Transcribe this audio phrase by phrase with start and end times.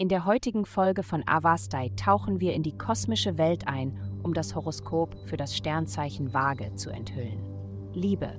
[0.00, 4.54] In der heutigen Folge von Avastai tauchen wir in die kosmische Welt ein, um das
[4.54, 7.38] Horoskop für das Sternzeichen Waage zu enthüllen.
[7.92, 8.38] Liebe.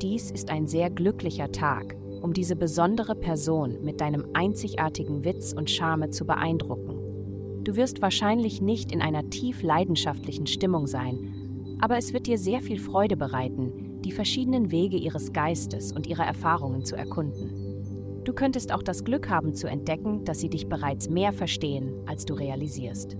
[0.00, 5.70] Dies ist ein sehr glücklicher Tag, um diese besondere Person mit deinem einzigartigen Witz und
[5.70, 7.62] Charme zu beeindrucken.
[7.64, 12.62] Du wirst wahrscheinlich nicht in einer tief leidenschaftlichen Stimmung sein, aber es wird dir sehr
[12.62, 17.65] viel Freude bereiten, die verschiedenen Wege ihres Geistes und ihrer Erfahrungen zu erkunden.
[18.26, 22.24] Du könntest auch das Glück haben zu entdecken, dass sie dich bereits mehr verstehen, als
[22.24, 23.16] du realisierst.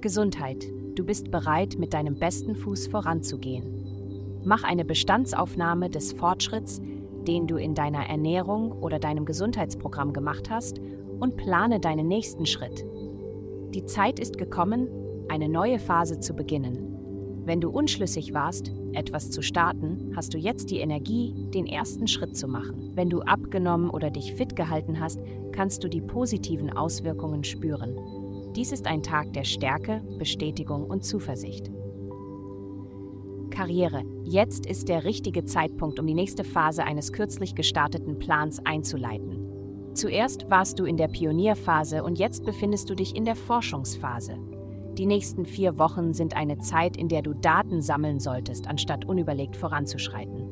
[0.00, 0.64] Gesundheit.
[0.94, 4.40] Du bist bereit, mit deinem besten Fuß voranzugehen.
[4.44, 6.80] Mach eine Bestandsaufnahme des Fortschritts,
[7.26, 10.80] den du in deiner Ernährung oder deinem Gesundheitsprogramm gemacht hast,
[11.18, 12.86] und plane deinen nächsten Schritt.
[13.74, 14.88] Die Zeit ist gekommen,
[15.28, 16.95] eine neue Phase zu beginnen.
[17.46, 22.36] Wenn du unschlüssig warst, etwas zu starten, hast du jetzt die Energie, den ersten Schritt
[22.36, 22.90] zu machen.
[22.96, 25.20] Wenn du abgenommen oder dich fit gehalten hast,
[25.52, 27.96] kannst du die positiven Auswirkungen spüren.
[28.56, 31.70] Dies ist ein Tag der Stärke, Bestätigung und Zuversicht.
[33.50, 34.02] Karriere.
[34.24, 39.92] Jetzt ist der richtige Zeitpunkt, um die nächste Phase eines kürzlich gestarteten Plans einzuleiten.
[39.94, 44.36] Zuerst warst du in der Pionierphase und jetzt befindest du dich in der Forschungsphase.
[44.98, 49.54] Die nächsten vier Wochen sind eine Zeit, in der du Daten sammeln solltest, anstatt unüberlegt
[49.54, 50.48] voranzuschreiten.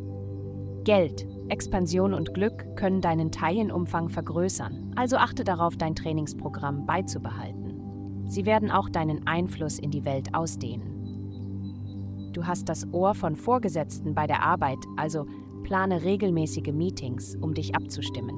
[0.84, 8.24] Geld, Expansion und Glück können deinen Teilenumfang vergrößern, also achte darauf, dein Trainingsprogramm beizubehalten.
[8.26, 12.30] Sie werden auch deinen Einfluss in die Welt ausdehnen.
[12.34, 15.26] Du hast das Ohr von Vorgesetzten bei der Arbeit, also
[15.62, 18.36] plane regelmäßige Meetings, um dich abzustimmen.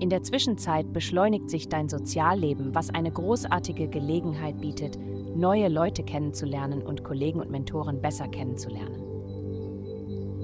[0.00, 4.98] In der Zwischenzeit beschleunigt sich dein Sozialleben, was eine großartige Gelegenheit bietet,
[5.40, 9.02] neue Leute kennenzulernen und Kollegen und Mentoren besser kennenzulernen.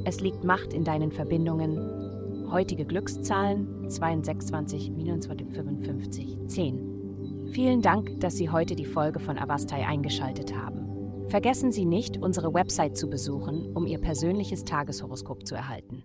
[0.05, 2.51] Es liegt Macht in deinen Verbindungen.
[2.51, 7.49] Heutige Glückszahlen 22, 29, 55, 10.
[7.53, 11.27] Vielen Dank, dass Sie heute die Folge von Avastai eingeschaltet haben.
[11.29, 16.05] Vergessen Sie nicht, unsere Website zu besuchen, um Ihr persönliches Tageshoroskop zu erhalten.